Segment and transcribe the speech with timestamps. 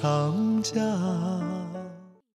[0.00, 0.82] 长江。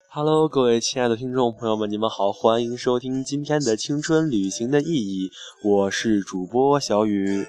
[0.09, 5.29] Hello，各位亲爱的听众朋友们，你们好，欢迎收听今天的青春旅行的意义，
[5.65, 7.45] 我是主播小雨。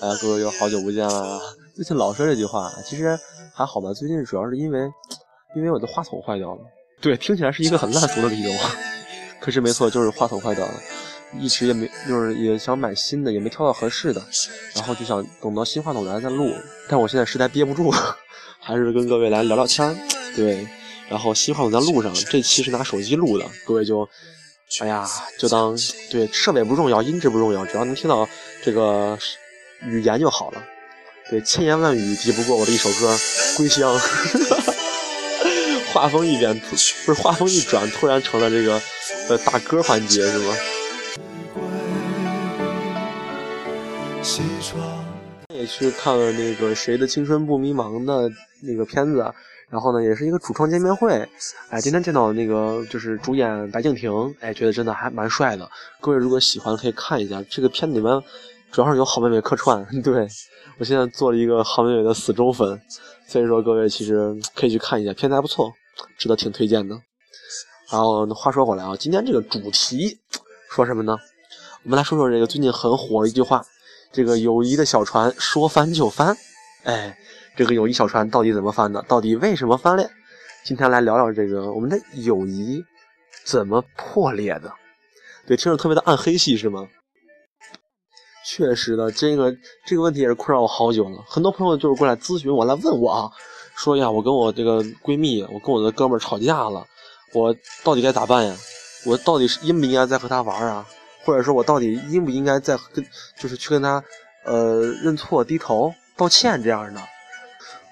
[0.00, 1.40] 哎呀，各位又好久不见了。
[1.74, 3.18] 最近老说这句话，其实
[3.52, 3.92] 还好吧。
[3.92, 4.88] 最近主要是因为，
[5.56, 6.60] 因为我的话筒坏掉了。
[7.00, 8.52] 对，听起来是一个很烂俗的理由，
[9.40, 10.74] 可是没错，就是话筒坏掉了。
[11.40, 14.22] 一直也没，就是也想买新的，也没挑到合适的，
[14.74, 16.54] 然后就想等到新话筒来再录。
[16.88, 17.92] 但我现在实在憋不住，
[18.60, 19.96] 还是跟各位来聊聊天
[20.34, 20.66] 对。
[21.08, 24.08] 然后新话筒在路上，这期是拿手机录的，各位就，
[24.80, 25.06] 哎呀，
[25.38, 25.76] 就当
[26.10, 28.26] 对设备不重要，音质不重要，只要能听到
[28.62, 29.18] 这个
[29.82, 30.64] 语言就好了。
[31.28, 33.14] 对，千言万语抵不过我的一首歌
[33.56, 33.94] 《归乡》。
[35.92, 38.80] 画风一变，不是画风一转，突然成了这个
[39.28, 40.54] 呃打歌环节，是吗？
[45.76, 48.30] 去看了那个《谁的青春不迷茫》的
[48.62, 49.32] 那个片子。
[49.70, 51.28] 然后呢，也是一个主创见面会，
[51.68, 55.68] 哎，今天见到那个就是主演白敬亭，哎，觉得真的还蛮帅的。
[56.00, 58.22] 各位如果喜欢，可以看一下这个片子里面，
[58.70, 59.84] 主要是有好妹妹客串。
[60.04, 60.28] 对
[60.78, 62.80] 我现在做了一个好妹妹的死忠粉，
[63.26, 65.72] 所以说各位其实可以去看一下，片子还不错，
[66.18, 66.94] 值得挺推荐的。
[67.90, 70.20] 然后话说回来啊，今天这个主题
[70.70, 71.16] 说什么呢？
[71.82, 73.64] 我们来说说这个最近很火的一句话，
[74.14, 76.36] 这个友谊的小船说翻就翻，
[76.84, 77.18] 哎。
[77.56, 79.00] 这个友谊小船到底怎么翻的？
[79.02, 80.10] 到底为什么翻裂？
[80.64, 82.82] 今天来聊聊这个我们的友谊
[83.44, 84.72] 怎么破裂的？
[85.46, 86.88] 对，听着特别的暗黑系是吗？
[88.44, 91.22] 确实的，这个这个问题也是困扰我好久了。
[91.28, 93.30] 很多朋友就是过来咨询我，来问我啊，
[93.76, 96.84] 说呀，我跟我这个闺蜜，我跟我的哥们吵架了，
[97.32, 97.54] 我
[97.84, 98.56] 到底该咋办呀？
[99.06, 100.84] 我到底是应不应该再和他玩啊？
[101.24, 103.04] 或者说，我到底应不应该再跟，
[103.36, 104.02] 就是去跟他，
[104.44, 107.00] 呃，认错、低头、道歉这样的？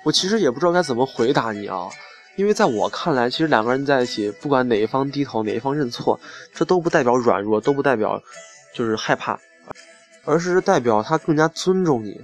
[0.04, 1.88] 我其实也不知道该怎么回答你啊，
[2.36, 6.18] 因为在我看来，其实两个人在一起，不管哪一方低头，哪一方认错，
[6.52, 8.20] 这都不代表软弱，都不代表
[8.74, 9.38] 就是害怕，
[10.24, 12.20] 而是代表他更加尊重你，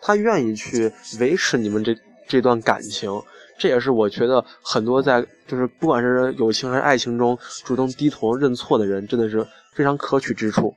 [0.00, 1.96] 他愿意去维持你们这
[2.26, 3.22] 这段感情。
[3.58, 10.74] 这也是我觉得很多在就是不管是友情还是爱情中主动低头认错的人，真的是非常可取之处。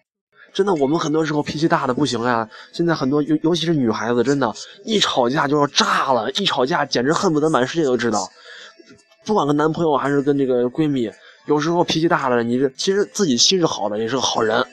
[0.53, 2.49] 真的，我们很多时候脾气大的不行呀。
[2.73, 4.53] 现在很多尤尤其是女孩子，真的，
[4.83, 8.27] 一吵架就要炸了，一吵架简直恨不得满世界都知道。
[9.25, 11.09] 不管跟男朋友还是跟这个闺蜜，
[11.45, 14.65] 有时候脾气大了，你这其实自己心是好的，也是个好人，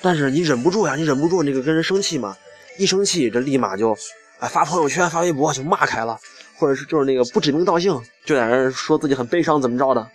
[0.00, 2.34] 但是你忍不住呀，你忍不住那个跟人生气嘛，
[2.78, 3.94] 一生气这立马就，
[4.38, 6.18] 哎发朋友圈发微博就骂开了，
[6.58, 7.92] 或者是就是那个不指名道姓
[8.24, 10.06] 就在那说自己很悲伤怎么着的，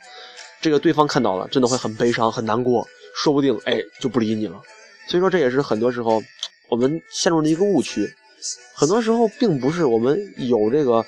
[0.61, 4.61] 这个对方看到了真的会很悲伤很难过，说不定哎就不理你了。
[5.07, 6.21] 所以说，这也是很多时候
[6.69, 8.07] 我们陷入的一个误区。
[8.73, 11.05] 很多时候，并不是我们有这个，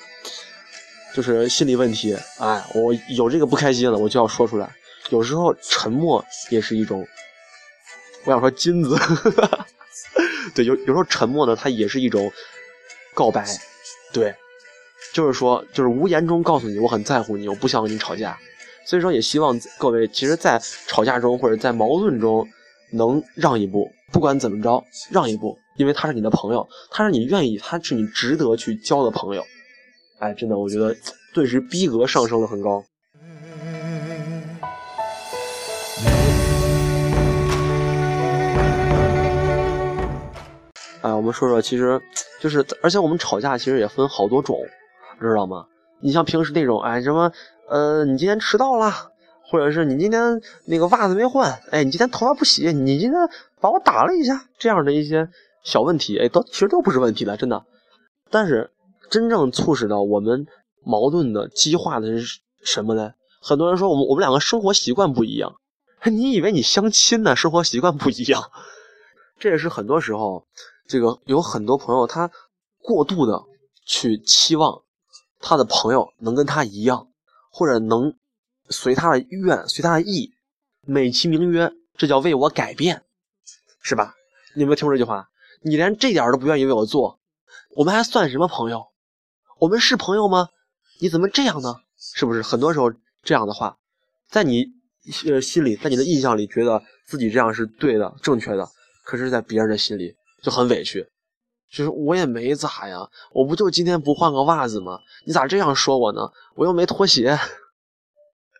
[1.14, 2.16] 就是心理问题。
[2.38, 4.74] 哎，我有这个不开心了，我就要说出来。
[5.10, 7.06] 有时候，沉默也是一种，
[8.24, 8.96] 我想说金子。
[10.54, 12.32] 对，有有时候沉默呢，它也是一种
[13.12, 13.46] 告白。
[14.12, 14.34] 对，
[15.12, 18.38] 就是说，就是无言中告诉你，我很在乎你，我不想跟你吵架。
[18.84, 22.46] 所以说，也希望各位，其实，在吵架中或者在矛盾中。
[22.92, 29.44] 能让一步，不管怎么着，让一步，因为他是你的朋友，他是你愿意，他是你值得去交的朋友。
[30.20, 30.94] 哎，真的，我觉得
[31.34, 32.84] 顿时逼格上升的很高。
[41.02, 42.00] 哎，我们说说，其实
[42.40, 44.56] 就是，而且我们吵架其实也分好多种，
[45.20, 45.66] 知道吗？
[46.00, 47.32] 你像平时那种，哎，什么，
[47.68, 49.12] 呃，你今天迟到了。
[49.48, 53.20] 或者是你今天那个袜子没换，哎，你今天头发不洗，你今天
[53.60, 55.28] 把我打了一下，这样的一些
[55.62, 57.64] 小问题，哎，都其实都不是问题的，真的。
[58.28, 58.72] 但是
[59.08, 60.48] 真正促使到我们
[60.82, 63.12] 矛盾的激化的是什么呢？
[63.40, 65.54] 很多人说我们我们两个生活习惯不一样，
[66.02, 67.36] 你以为你相亲呢？
[67.36, 68.42] 生活习惯不一样，
[69.38, 70.44] 这也是很多时候
[70.88, 72.28] 这个有很多朋友他
[72.82, 73.40] 过度的
[73.84, 74.82] 去期望
[75.40, 77.08] 他的朋友能跟他一样，
[77.50, 78.14] 或者能。
[78.68, 80.34] 随他的愿，随他的意，
[80.80, 83.04] 美其名曰这叫为我改变，
[83.80, 84.16] 是吧？
[84.56, 85.28] 你有没有听过这句话？
[85.62, 87.20] 你连这点都不愿意为我做，
[87.76, 88.88] 我们还算什么朋友？
[89.60, 90.48] 我们是朋友吗？
[90.98, 91.76] 你怎么这样呢？
[91.96, 92.42] 是不是？
[92.42, 92.92] 很多时候
[93.22, 93.78] 这样的话，
[94.28, 94.66] 在你
[95.26, 98.68] 呃心里，在你的印象里，觉得自己这样是对的、正确的，
[99.04, 101.08] 可是，在别人的心里就很委屈。
[101.70, 105.00] 就是我也没咋呀，我不就今天不换个袜子吗？
[105.26, 106.30] 你咋这样说我呢？
[106.54, 107.38] 我又没脱鞋。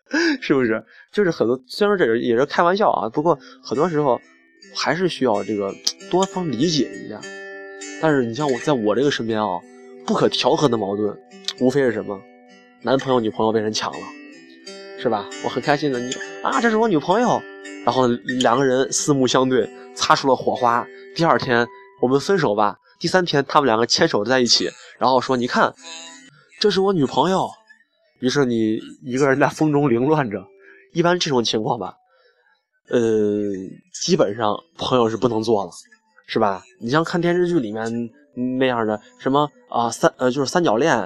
[0.41, 0.85] 是不是？
[1.11, 4.19] 就是很多，虽然说这也是开玩笑啊，不过很多时候，
[4.73, 5.73] 还是需要这个
[6.09, 7.19] 多方理解一下。
[8.01, 9.59] 但是你像我在我这个身边啊，
[10.05, 11.17] 不可调和的矛盾，
[11.59, 12.17] 无非是什么，
[12.83, 13.99] 男朋友女朋友被人抢了，
[14.97, 15.25] 是吧？
[15.43, 17.41] 我很开心的，你啊，这是我女朋友，
[17.83, 20.87] 然后两个人四目相对，擦出了火花。
[21.15, 21.67] 第二天
[22.01, 25.73] 我们分手吧，第三天他们两个牵手在一起，然后说你看，
[26.59, 27.49] 这是我女朋友。
[28.19, 30.43] 于是你一个人在风中凌乱着。
[30.93, 31.93] 一般这种情况吧，
[32.89, 32.99] 呃，
[34.01, 35.71] 基本上朋友是不能做了，
[36.25, 36.63] 是吧？
[36.79, 38.09] 你像看电视剧里面
[38.57, 40.97] 那样的什么啊三呃就是三角恋，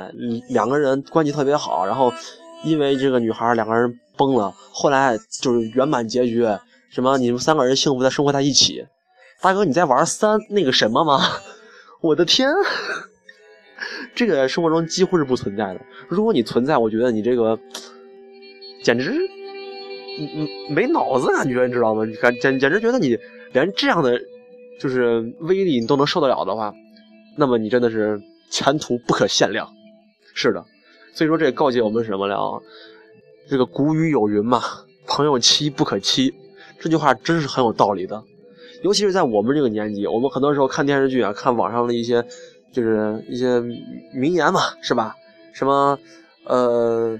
[0.47, 2.13] 两个人关系特别好，然后
[2.63, 6.47] 因为这个女孩两个人崩了，后来就是圆满结局，
[6.89, 8.85] 什么你们三个人幸福的生活在一起。
[9.41, 11.19] 大哥，你在玩三那个什么吗？
[12.01, 12.49] 我的天，
[14.13, 15.81] 这个在生活中几乎是不存在的。
[16.09, 17.57] 如果你存在，我觉得你这个
[18.83, 19.11] 简直。
[20.19, 22.03] 嗯嗯没脑子感觉，你知道吗？
[22.21, 23.17] 感简简直觉得你
[23.53, 24.19] 连这样的
[24.77, 26.73] 就是威力你都能受得了的话，
[27.37, 29.71] 那么你真的是前途不可限量。
[30.33, 30.65] 是的，
[31.13, 32.61] 所以说这也告诫我们什么了？
[33.49, 34.61] 这个古语有云嘛
[35.07, 36.33] ，“朋友妻不可欺”，
[36.77, 38.21] 这句话真是很有道理的。
[38.81, 42.25] 尤其是在我们这个年纪，我们很多时候看电视剧啊，看网上的一些
[42.71, 43.59] 就是一些
[44.13, 45.15] 名言嘛，是吧？
[45.53, 45.97] 什么
[46.45, 47.19] 呃。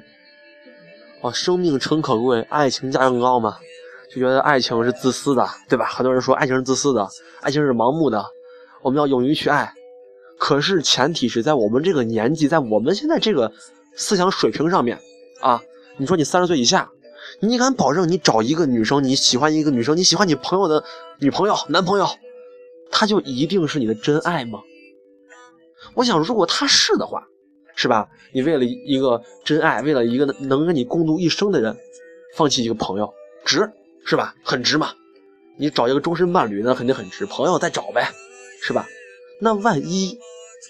[1.23, 3.55] 哦，生命诚可贵，爱情价更高嘛，
[4.11, 5.85] 就觉得爱情是自私的，对吧？
[5.85, 7.07] 很多人说爱情是自私的，
[7.41, 8.25] 爱情是盲目的，
[8.81, 9.71] 我们要勇于去爱。
[10.39, 13.51] 可是前提是在我们这个年纪，在我们现在这个
[13.95, 14.97] 思想水平上面
[15.41, 15.61] 啊，
[15.97, 16.89] 你说你三十岁以下，
[17.39, 20.83] 你敢保证你找一个女生，你喜欢一个女生，你喜欢你朋友的
[21.19, 22.07] 女朋友、男朋友，
[22.91, 24.59] 他就一定是你的真爱吗？
[25.95, 27.23] 我想，如果他是的话。
[27.73, 28.09] 是吧？
[28.31, 31.75] 你为了一个真爱，为了一个能跟你共度一生的人，
[32.35, 33.11] 放弃一个朋友，
[33.43, 33.71] 值
[34.05, 34.35] 是吧？
[34.43, 34.91] 很值嘛。
[35.57, 37.25] 你找一个终身伴侣，那肯定很值。
[37.25, 38.11] 朋友再找呗，
[38.61, 38.85] 是吧？
[39.39, 40.19] 那万一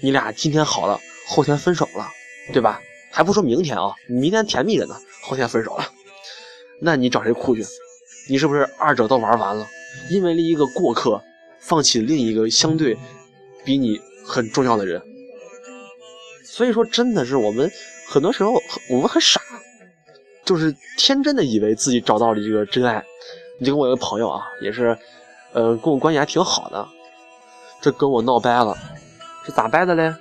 [0.01, 2.07] 你俩今天好了，后天分手了，
[2.53, 2.79] 对吧？
[3.11, 5.85] 还不说明天啊，明天甜蜜着呢，后天分手了，
[6.81, 7.63] 那你找谁哭去？
[8.27, 9.67] 你是不是二者都玩完了？
[10.09, 11.21] 因为了一个过客，
[11.59, 12.97] 放弃另一个相对
[13.63, 15.01] 比你很重要的人。
[16.43, 17.71] 所以说，真的是我们
[18.07, 18.53] 很多时候
[18.89, 19.39] 我们很傻，
[20.43, 23.03] 就是天真的以为自己找到了这个真爱。
[23.59, 24.97] 你就跟我一个朋友啊，也是，
[25.53, 26.87] 呃，跟我关系还挺好的，
[27.79, 28.75] 这跟我闹掰了，
[29.45, 30.13] 是咋掰的嘞？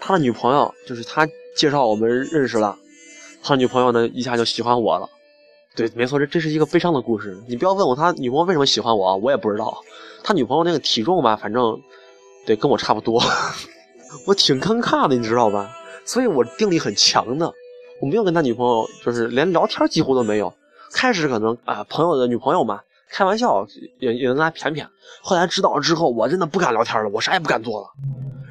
[0.00, 2.78] 他的女朋友就是他介绍我们认识了，
[3.42, 5.08] 他女朋友呢一下就喜欢我了。
[5.78, 7.40] 对，没错，这这是一个悲伤的故事。
[7.46, 9.80] 你不要问我他女朋友为什么喜欢我，我也不知道。
[10.24, 11.80] 他女朋友那个体重吧，反正
[12.44, 13.22] 对跟我差不多。
[14.26, 15.70] 我挺尴尬的，你知道吧？
[16.04, 17.52] 所以我定力很强的，
[18.00, 20.52] 我没有跟他女朋友，就是连聊天几乎都没有。
[20.92, 23.64] 开始可能啊，朋友的女朋友嘛，开玩笑
[24.00, 24.84] 也也跟他谝谝。
[25.22, 27.86] 后来知道了之后，我真的不敢聊天了，我啥也不敢做了。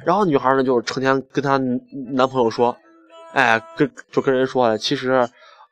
[0.02, 1.58] 然后女孩呢，就成天跟她
[2.14, 2.74] 男朋友说，
[3.34, 5.28] 哎，跟就跟人说，其实，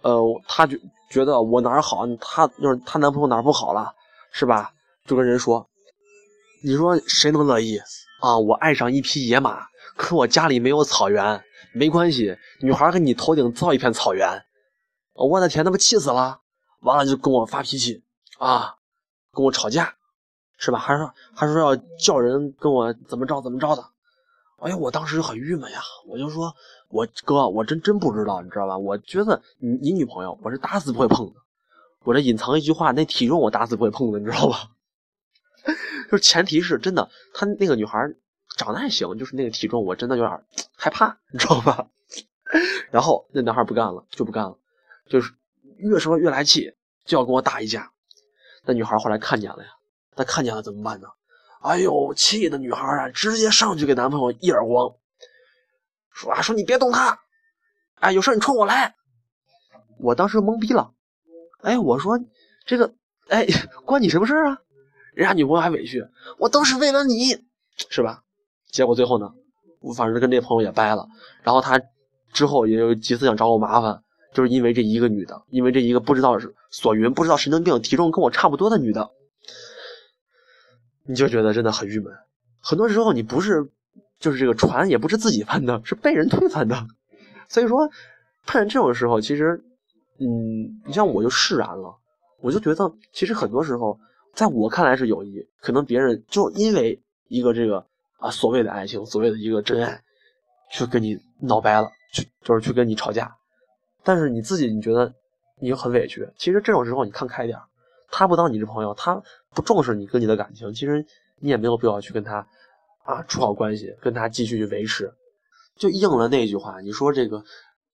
[0.06, 0.78] 呃，她觉
[1.10, 3.92] 觉得我哪儿好，她就是她男朋友哪儿不好了，
[4.30, 4.72] 是吧？
[5.04, 5.68] 就跟人说，
[6.62, 7.76] 你说谁能乐意
[8.20, 8.38] 啊？
[8.38, 9.66] 我爱上一匹野马。
[9.96, 14.44] 可我家里没有草原，没关系，女孩给你头顶造一片草原。
[15.14, 16.40] 我的天，那不气死了！
[16.80, 18.04] 完了就跟我发脾气
[18.38, 18.76] 啊，
[19.32, 19.94] 跟我吵架，
[20.58, 20.78] 是吧？
[20.78, 23.82] 还说还说要叫人跟我怎么着怎么着的。
[24.56, 26.54] 哎呀，我当时就很郁闷呀，我就说，
[26.88, 28.78] 我哥，我真真不知道，你知道吧？
[28.78, 31.34] 我觉得你你女朋友，我是打死不会碰的。
[32.04, 34.70] 我这隐藏一句话，那体重我打死不会碰的，你知道吧？
[36.10, 38.14] 就前提是真的，他那个女孩。
[38.56, 40.42] 长得还行，就是那个体重，我真的有点
[40.74, 41.90] 害怕，你知道吧？
[42.90, 44.56] 然后那男孩不干了，就不干了，
[45.10, 45.34] 就是
[45.76, 46.72] 越说越来气，
[47.04, 47.92] 就要跟我打一架。
[48.64, 49.68] 那女孩后来看见了呀，
[50.14, 51.08] 她看见了怎么办呢？
[51.66, 54.94] 哎呦，气的女孩啊，直接上去给男朋友一耳光，
[56.12, 57.18] 说啊，说你别动他，
[57.96, 58.94] 哎，有事你冲我来。
[59.98, 60.92] 我当时懵逼了，
[61.62, 62.20] 哎，我说
[62.64, 62.94] 这个，
[63.28, 63.46] 哎，
[63.84, 64.58] 关你什么事啊？
[65.14, 66.06] 人家女朋友还委屈，
[66.38, 67.36] 我都是为了你，
[67.90, 68.22] 是吧？
[68.70, 69.32] 结果最后呢，
[69.80, 71.08] 我反正跟这朋友也掰了，
[71.42, 71.80] 然后他
[72.32, 79.10] 之后也有几次想找我麻烦，就是因为这一个女的，因为这一个不知道是索云，不知道神经病，体重跟我差不多的女的，
[81.06, 82.12] 你就觉得真的很郁闷。
[82.60, 83.68] 很多时候你不是，
[84.18, 86.86] 就是这个船也不是自己翻的，是被人推翻的。
[87.48, 87.88] 所以说，
[88.46, 89.62] 碰见这种时候，其实，
[90.18, 91.96] 嗯，你像我就释然了，
[92.40, 93.98] 我就觉得其实很多时候，
[94.34, 97.86] 在我看来是友谊，可能别人就因为一个这个。
[98.18, 100.02] 啊，所谓的爱情，所谓的一个真爱，
[100.72, 103.30] 去跟你闹掰了，去就是去跟你吵架，
[104.02, 105.12] 但是你自己你觉得
[105.60, 107.58] 你很委屈，其实这种时候你看开点，
[108.10, 109.22] 他不当你这朋友，他
[109.54, 111.04] 不重视你跟你的感情，其实
[111.40, 112.46] 你也没有必要去跟他
[113.04, 115.12] 啊处好关系，跟他继续去维持。
[115.76, 117.44] 就应了那句话，你说这个，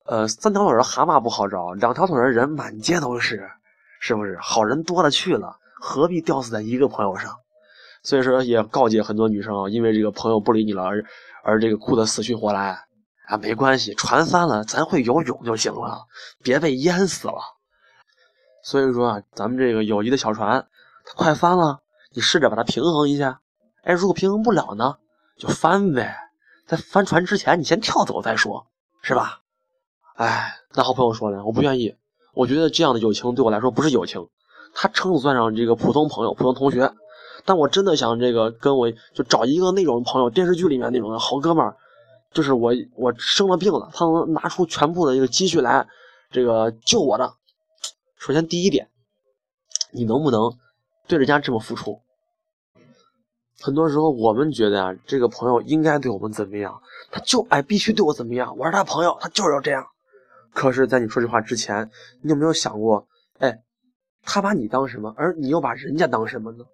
[0.07, 3.51] 呃，三条腿的蛤蟆不好找，两条腿的人满街都是，
[4.01, 4.39] 是不是？
[4.41, 7.37] 好人多了去了，何必吊死在一个朋友上？
[8.05, 11.05] 所以说，也告诫很多女生啊，因为这个朋友不理你了而
[11.43, 12.79] 而这个哭得死去活来
[13.27, 16.07] 啊，没关系，船翻了，咱会游泳就行了，
[16.43, 17.35] 别被淹死了。
[18.63, 20.67] 所以说啊，咱们这个友谊的小船，
[21.05, 21.81] 它快翻了，
[22.15, 23.41] 你试着把它平衡一下。
[23.83, 24.97] 哎，如果平衡不了呢，
[25.37, 26.17] 就翻呗。
[26.67, 28.67] 在翻船之前，你先跳走再说，
[29.03, 29.41] 是吧？
[30.15, 31.97] 哎，那好朋友说呢，我不愿意，
[32.35, 34.29] 我觉得这样的友情对我来说不是友情，
[34.73, 36.93] 他称不算上这个普通朋友、普通同学。
[37.45, 41.77] 但我真的想这个跟我就找一个那种朋友，电视剧里面那种好哥们儿，
[42.33, 45.85] 就是我我生了病了，他能拿出全部的一个积蓄来，
[46.31, 47.35] 这个救我的。
[48.25, 48.89] 首先第一点，
[49.91, 50.57] 你能不能
[51.09, 52.01] 对人家这么付出？
[53.61, 59.85] 很多时候我们觉得呀，这个朋友应该对我们怎么样，他就哎必须对我怎么样，我是他朋友，他就是要这样。
[60.55, 63.61] 可是，在你说这话之前，你有没有想过，哎，
[64.23, 66.65] 他把你当什么，而你又把人家当什么呢？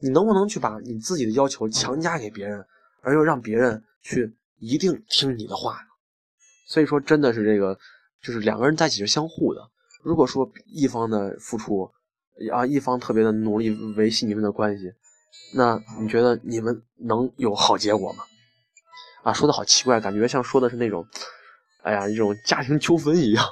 [0.00, 2.66] 你能不能去把你自己的要求强加给别人，
[3.02, 5.78] 而又让别人去一定听你的话？
[6.66, 7.78] 所以说，真的是这个，
[8.20, 9.70] 就是两个人在一起是相互的。
[10.02, 11.90] 如果说一方的付出，
[12.52, 14.92] 啊，一方特别的努力维系你们的关系，
[15.54, 18.24] 那你觉得你们能有好结果吗？
[19.24, 21.06] 啊，说的好奇怪，感觉像说的是那种，
[21.82, 23.44] 哎呀，一种家庭纠纷一样。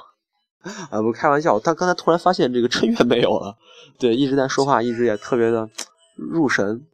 [0.89, 3.57] 啊，不开玩笑，但刚才突然发现这个春月没有了，
[3.99, 5.69] 对，一直在说话，一直也特别的
[6.15, 6.85] 入神，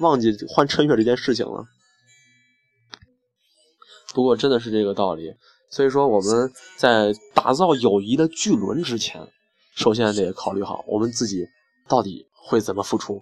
[0.00, 1.64] 忘记换春月这件事情了。
[4.14, 5.34] 不过真的是这个道理。
[5.70, 9.20] 所以说，我们在打造友谊的巨轮之前，
[9.74, 11.46] 首先得考虑好我们自己
[11.88, 13.20] 到底会怎么付出。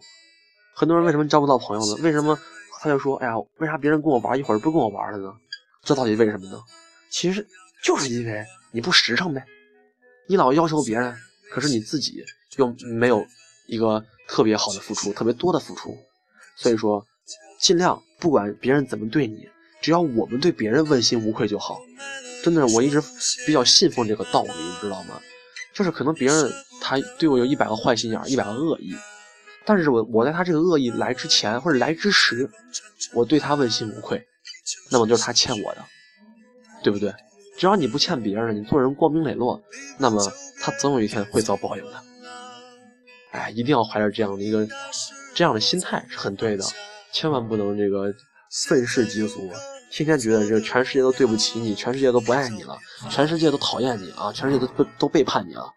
[0.74, 2.02] 很多人为什么交不到朋友呢？
[2.02, 2.38] 为什么
[2.80, 5.32] 他就说：“哎呀，为啥别人跟我玩一会儿不跟我玩了呢？”
[5.82, 6.60] 这到底为什么呢？
[7.10, 7.46] 其实
[7.82, 9.44] 就是因为你不实诚呗。
[10.26, 11.14] 你老要求别人，
[11.50, 12.24] 可是你自己
[12.56, 13.24] 又没有
[13.66, 15.96] 一个特别好的付出，特别多的付出。
[16.56, 17.04] 所以说，
[17.60, 19.48] 尽量不管别人怎么对你，
[19.80, 21.78] 只要我们对别人问心无愧就好。
[22.44, 23.02] 真的，我一直
[23.46, 25.18] 比较信奉这个道理，你知道吗？
[25.72, 28.94] 就是可能别人他对我有一百个坏心眼，一百个恶意，
[29.64, 32.48] 但是我我在他这个恶意来之前或者来之时，
[33.14, 34.22] 我对他问心无愧，
[34.90, 35.82] 那么就是他欠我的，
[36.82, 37.14] 对不对？
[37.56, 39.58] 只要你不欠别人，你做人光明磊落，
[39.96, 42.02] 那么他总有一天会遭报应的。
[43.30, 44.68] 哎，一定要怀着这样的一个
[45.34, 46.64] 这样的心态是很对的，
[47.10, 48.14] 千万不能这个
[48.68, 49.50] 愤世嫉俗。
[49.94, 52.76] 天天觉得这全世界都对不起你，全世界都不爱你了，
[53.08, 55.72] 全世界都讨厌你啊，全世界都都背叛你了。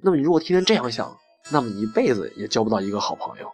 [0.00, 1.14] 那么你如果天天这样想，
[1.50, 3.52] 那么你一辈子也交不到一个好朋友。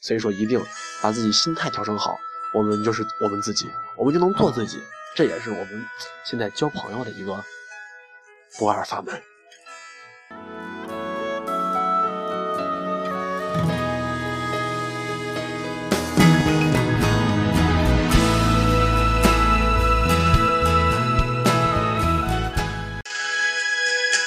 [0.00, 0.60] 所以说，一定
[1.00, 2.18] 把自己心态调整好，
[2.56, 4.80] 我们就是我们自己，我们就能做自己。
[5.14, 5.86] 这也是我们
[6.24, 7.40] 现在交朋友的一个
[8.58, 9.14] 不二法门。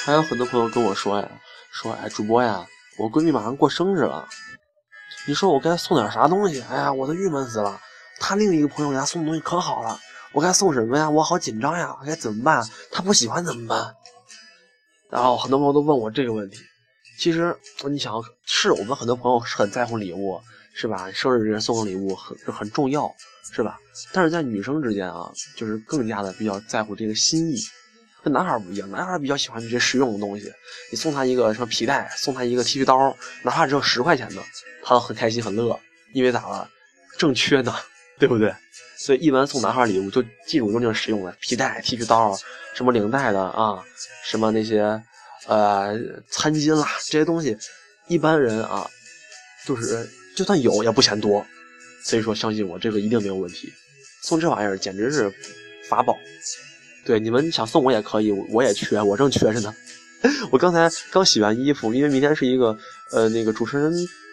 [0.04, 1.26] 还有很多朋友跟我说呀，
[1.70, 2.66] 说哎，主播呀，
[2.98, 4.28] 我闺蜜马上过生日了，
[5.26, 6.60] 你说我该送点啥东西？
[6.68, 7.80] 哎呀，我都郁闷死了。
[8.20, 9.98] 她另一个朋友给她送东西可好了，
[10.32, 11.08] 我该送什么呀？
[11.08, 12.62] 我好紧张呀，该怎么办？
[12.92, 13.94] 她不喜欢怎么办？
[15.08, 16.58] 然后很多朋友都问我这个问题。
[17.18, 17.56] 其实
[17.88, 20.38] 你想，是我们很多朋友是很在乎礼物，
[20.74, 21.10] 是吧？
[21.12, 23.10] 生日人送个礼物很很重要，
[23.54, 23.78] 是吧？
[24.12, 27.56] 但是在女生之间啊，就是更加的比较在乎这个心意。
[28.24, 30.50] 跟男孩不一样，男孩比较喜欢这些实用的东西。
[30.90, 34.42] 你送他一个什么皮带，送他一个剃须刀，哪怕只有十块钱的，
[34.82, 35.78] 他都很开心很乐。
[36.14, 36.66] 因为咋了？
[37.18, 37.74] 正缺呢，
[38.18, 38.52] 对不对？
[38.96, 42.34] 所以一般送男孩礼物就记住用这种实用的皮带、剃须刀，
[42.74, 43.84] 什么领带的啊，
[44.24, 44.80] 什么那些
[45.46, 45.94] 呃
[46.30, 47.56] 餐巾啦这些东西，
[48.08, 48.88] 一般人啊，
[49.66, 51.44] 就是就算有也不嫌多。
[52.02, 53.72] 所以说，相信我，这个一定没有问题。
[54.22, 55.32] 送这玩意儿简直是
[55.88, 56.16] 法宝。
[57.04, 59.74] 对，你们想送我也可以，我也缺，我正缺着呢。
[60.50, 62.76] 我刚才刚洗完衣服，因为明天是一个
[63.12, 63.92] 呃那个主持人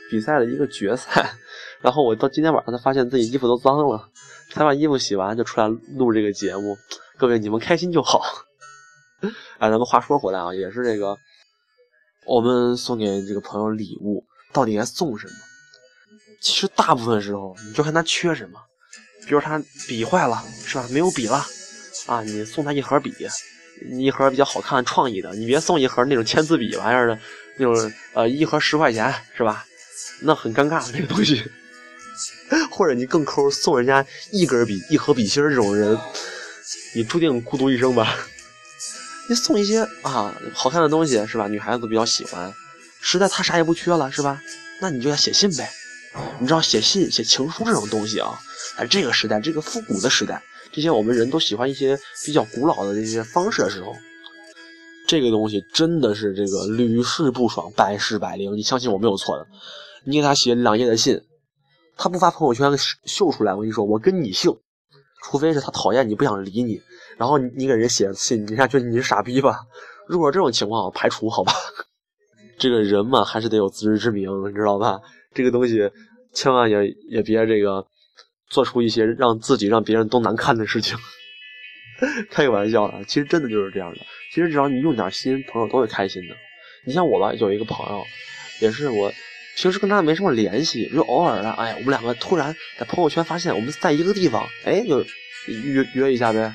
[0.10, 1.34] 比赛的一个决赛，
[1.82, 4.10] 然后我到今天晚上才发现自己衣服都脏了，
[4.54, 6.78] 才把衣服洗完就出来录这个节目。
[7.18, 8.22] 各位你们开心就好。
[9.22, 9.30] 哎，
[9.70, 11.18] 咱们话说回来啊，也是这个，
[12.26, 14.24] 我们送给这个朋友礼物
[14.54, 15.34] 到底该送什么？
[16.40, 18.58] 其实大部分时候你就看他缺什么，
[19.28, 20.88] 比如他笔坏了是吧？
[20.90, 21.44] 没有笔了。
[22.06, 23.14] 啊，你送他一盒笔，
[23.90, 27.20] 一盒比较好看、创意的，你别送一盒那种签字笔玩意儿的，
[27.58, 29.66] 那种呃一盒十块钱是吧？
[30.22, 31.44] 那很尴尬的那个东西。
[32.70, 35.98] 或者你更抠，送人家一根笔、一盒笔芯这种人，
[36.94, 38.14] 你注定孤独一生吧。
[39.30, 41.48] 你送一些啊好看的东西是吧？
[41.48, 42.54] 女孩子都比较喜欢，
[43.00, 44.42] 实在她啥也不缺了是吧？
[44.82, 45.72] 那你就要写信呗。
[46.40, 48.38] 你知道写信、写情书这种东西啊，
[48.78, 53.94] 在这个时代，这个复古的时代，这些我们人都喜欢一些比较古老的这些方式的时候，
[55.08, 58.56] 这个东西真的是这个屡试不爽，百试百灵。
[58.56, 59.48] 你相信我没有错的。
[60.06, 61.22] 你给他写两页的信。
[61.98, 62.72] 他不发朋友圈
[63.06, 64.52] 秀出来，我跟你说，我跟你姓，
[65.22, 66.82] 除非是他讨厌你不想理你，
[67.16, 69.60] 然后你给人写信，人家觉得你是傻逼吧？
[70.08, 71.54] 如果这种情况排除好吧，
[72.58, 75.00] 这个人嘛还是得有自知之明，你知道吧？
[75.36, 75.92] 这个东西
[76.34, 77.86] 千万也也别这个
[78.52, 80.98] 做出一些让自己让别人都难看的事情。
[82.30, 84.00] 开个玩笑啊，其实真的就是这样的。
[84.34, 86.36] 其实只要你用点心，朋友都会开心的。
[86.86, 88.04] 你像我吧，有一个朋友，
[88.60, 89.12] 也是我。
[89.56, 95.04] 平时跟他没什么联系，就偶尔的，哎，我们两个突然在朋友圈发现我们在一个地方，哎，就
[95.48, 96.52] 约约一下呗，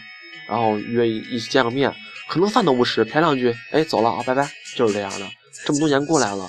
[0.48, 1.94] 然后约一起见个面，
[2.26, 5.26] 可能饭都不吃，谝两句，哎，走了啊，拜拜，就是这样的。
[5.64, 6.48] 这么多年过来了，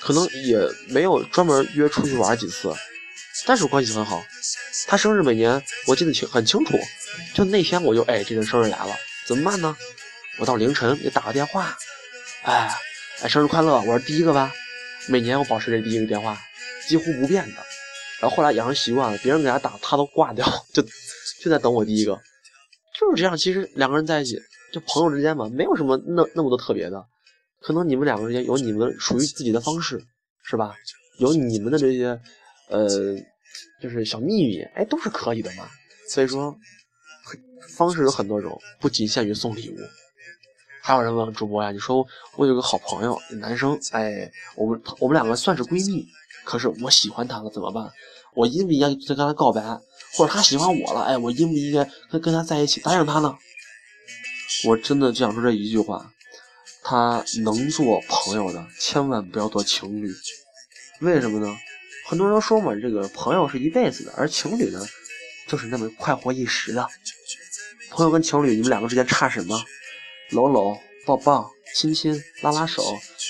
[0.00, 0.58] 可能也
[0.90, 2.72] 没有专门约出去玩几次，
[3.46, 4.22] 但是关系很好。
[4.86, 6.78] 他生日每年我记得清很清楚，
[7.34, 8.94] 就那天我就哎，这人生日来了，
[9.26, 9.76] 怎么办呢？
[10.38, 11.76] 我到凌晨给打个电话，
[12.42, 12.70] 哎，
[13.22, 14.52] 哎，生日快乐，我是第一个吧。
[15.08, 16.38] 每年我保持这第一个电话，
[16.88, 17.56] 几乎不变的。
[18.20, 20.82] 然后后来养成习惯了，别人给他打，他都挂掉， 就
[21.42, 22.18] 就在等我第一个，
[22.98, 23.36] 就是这样。
[23.36, 24.38] 其实两个人在一起，
[24.72, 27.02] 就朋友之间嘛，没有什么那那么多特别的。
[27.60, 30.02] 可能你们两个之间有你们属于自己的方式，
[30.42, 30.74] 是吧？
[31.18, 32.18] 有你们的这些，
[32.68, 32.88] 呃，
[33.82, 35.68] 就是小秘密，哎，都是可以的嘛。
[36.08, 36.56] 所以说，
[37.76, 39.76] 方式有很多种，不仅限于送礼物。
[40.82, 46.06] 还有人问主播呀，你说我有个好朋友，男生，哎，我们我们两个算是闺蜜，
[46.44, 47.90] 可是我喜欢他了，怎么办？
[48.34, 49.62] 我应不应该跟他告白？
[50.14, 53.36] 或者他喜欢我了，哎，我应不应该跟跟他在一起，答应他呢？
[54.66, 56.12] 我真的只想说这一句话：
[56.82, 60.10] 他能做朋友的，千万不要做情侣。
[61.02, 61.56] 为什么呢？
[62.10, 64.84] 很多人说嘛，这个朋友是一辈子的，而情侣呢，
[65.46, 66.84] 就是那么快活一时的。
[67.88, 69.62] 朋友跟情侣，你们两个之间差什么？
[70.30, 72.82] 搂搂抱抱亲亲拉拉手，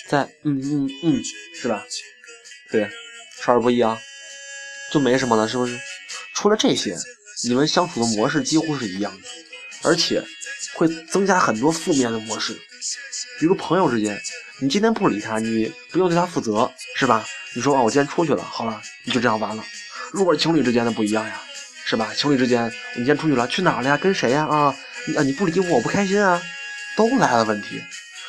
[0.08, 1.22] 再嗯嗯嗯，
[1.54, 1.84] 是吧？
[2.70, 2.88] 对，
[3.42, 4.00] 少儿不宜啊，
[4.90, 5.78] 就没什么了，是不是？
[6.34, 6.96] 除了这些，
[7.44, 9.28] 你们相处的模式几乎是一样的，
[9.82, 10.24] 而且
[10.72, 12.58] 会增加很多负面的模式。
[13.38, 14.20] 比如朋友之间，
[14.58, 17.26] 你今天不理他，你不用对他负责，是吧？
[17.54, 19.64] 你说啊，我今天出去了，好了，你就这样完了。
[20.12, 21.40] 如果是情侣之间的不一样呀，
[21.84, 22.12] 是吧？
[22.14, 23.96] 情侣之间，你今天出去了，去哪了呀？
[23.96, 24.46] 跟谁呀？
[24.46, 24.74] 啊，
[25.16, 26.40] 啊，你不理我，我不开心啊。
[26.96, 27.80] 都来了问题，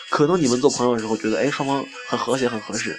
[0.10, 2.98] 可能你们做朋友的时候觉得，哎，双方很和谐，很合适，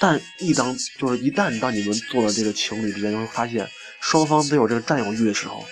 [0.00, 3.66] 但一当就是一旦当你们做了这个情侣之间，就会发现
[4.00, 5.64] 双方都有这个占有欲的时候，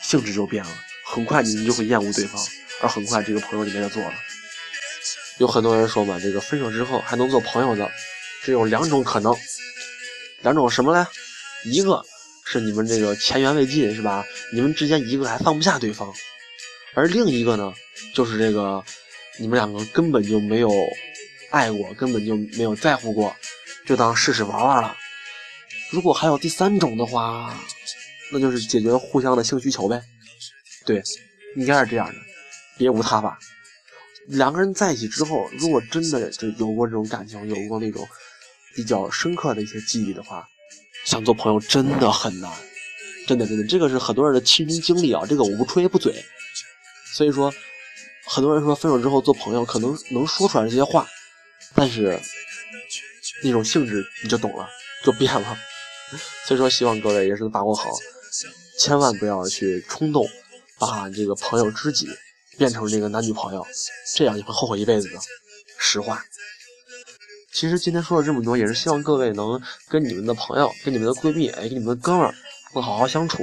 [0.00, 0.70] 性质就变了，
[1.04, 2.42] 很快你们就会厌恶对方，
[2.80, 4.12] 而很快这个朋友就没得做了。
[5.38, 7.90] 有很多人说嘛，这个分手之后还能做朋友的，
[8.42, 9.34] 只有两种可能，
[10.42, 11.06] 两种什么嘞？
[11.64, 12.04] 一个
[12.44, 14.24] 是你们这个前缘未尽，是吧？
[14.52, 16.12] 你们之间一个还放不下对方。
[16.94, 17.72] 而另一个呢，
[18.14, 18.84] 就是这个，
[19.38, 20.70] 你们两个根本就没有
[21.50, 23.34] 爱过，根本就没有在乎过，
[23.86, 24.94] 就当试试玩玩了。
[25.90, 27.58] 如果还有第三种的话，
[28.30, 30.02] 那就是解决互相的性需求呗。
[30.84, 31.02] 对，
[31.56, 32.14] 应该是这样的，
[32.76, 33.38] 别无他法。
[34.26, 38.08] 两个人在一起之后，如果真的就有过这种感情，有过那种
[38.74, 40.46] 比较深刻的一些记忆的话，
[41.04, 42.50] 想做朋友真的很难，
[43.26, 46.24] 真的真的，这个是很多人的亲身经历啊，这个我不吹不嘴。
[47.14, 47.52] 所以说，
[48.26, 51.06] 很多人说分手之后做朋友可能能说出来这些话，
[51.74, 52.18] 但是
[53.42, 54.68] 那种性质你就懂了，
[55.04, 55.58] 就变了。
[56.46, 57.90] 所以说，希望各位也是把握好，
[58.78, 60.26] 千万不要去冲动，
[60.78, 62.08] 把这个朋友知己
[62.62, 63.66] 变成这个男女朋友，
[64.14, 65.18] 这样你会后悔一辈子的。
[65.76, 66.24] 实话。
[67.52, 72.32] 其实今天说了这么多，也是希望各位能跟你们的朋友、跟你们的闺蜜、哎，跟你们的哥们儿
[72.72, 73.42] 能好好相处，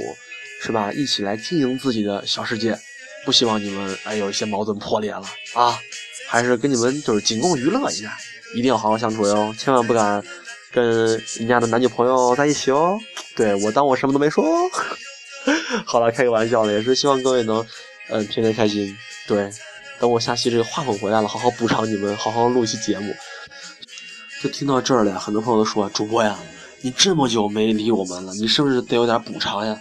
[0.62, 0.90] 是吧？
[0.90, 2.78] 一起来经营自己的小世界。
[3.26, 5.78] 不希望你们哎有一些矛盾破裂了啊，
[6.26, 8.16] 还是跟你们就是仅供娱乐一下，
[8.56, 10.24] 一定要好好相处哟，千万不敢
[10.72, 12.98] 跟人家的男女朋友在一起哦。
[13.36, 14.42] 对我当我什么都没说。
[15.84, 17.64] 好了，开个玩笑的，也是希望各位能
[18.08, 18.96] 嗯天天开心。
[19.30, 19.50] 对，
[20.00, 23.14] 等我下期这个话筒回来了，好好补偿你们，好好录一期节目。
[24.42, 26.36] 就听到这儿了，很多朋友都说主播呀，
[26.80, 29.80] 你这么久没理我们了，你是不是得有点补偿呀？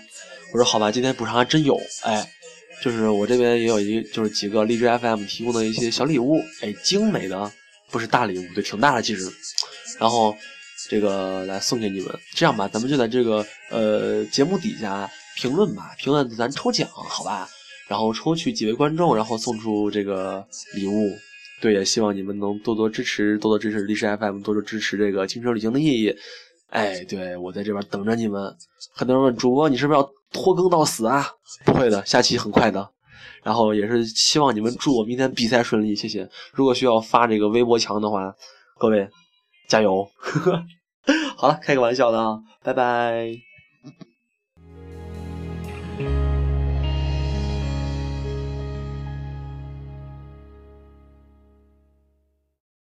[0.53, 2.31] 我说好吧，今天补偿还真有，哎。
[2.81, 7.51] 就是我这边也有一，就是几个荔枝 FM 提供的一些小礼物，哎，精美的
[7.91, 9.29] 不是大礼物，对，挺大的其实。
[9.99, 10.33] 然后
[10.89, 17.49] 这个来送给你们，这样吧，咱们就在这个呃节目底下评论吧，评论咱抽奖，好吧？
[17.89, 21.09] 然后抽取几位观众，然后送出这个礼物。
[21.61, 26.15] 对，也希望你们能多多支持，多多支持历史 FM，多多支持这个青春旅行的意义。
[26.69, 28.55] 哎，对我在这边等着你们。
[28.93, 31.27] 很多人问主播，你是不是要拖更到死啊？
[31.65, 32.89] 不会的，下期很快的。
[33.43, 36.29] 然后也是希望你们祝我明天比赛顺利，谢谢。
[36.53, 38.33] 如果需要发这个微博墙的话，
[38.77, 39.09] 各位
[39.67, 40.07] 加油。
[41.35, 43.48] 好了，开个玩笑的啊，拜拜。